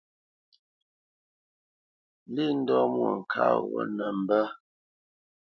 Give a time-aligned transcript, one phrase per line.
[2.33, 4.43] Lî ndɔ́ Mwôŋkát ghó nə mbə́.